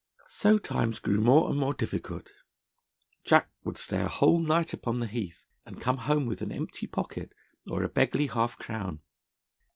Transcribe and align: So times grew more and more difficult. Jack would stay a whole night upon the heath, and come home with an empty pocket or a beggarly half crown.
So 0.29 0.57
times 0.57 0.97
grew 0.97 1.21
more 1.21 1.47
and 1.51 1.59
more 1.59 1.75
difficult. 1.75 2.31
Jack 3.23 3.51
would 3.63 3.77
stay 3.77 4.01
a 4.01 4.07
whole 4.07 4.39
night 4.39 4.73
upon 4.73 4.99
the 4.99 5.05
heath, 5.05 5.45
and 5.63 5.79
come 5.79 5.97
home 6.09 6.25
with 6.25 6.41
an 6.41 6.51
empty 6.51 6.87
pocket 6.87 7.35
or 7.69 7.83
a 7.83 7.87
beggarly 7.87 8.25
half 8.25 8.57
crown. 8.57 9.01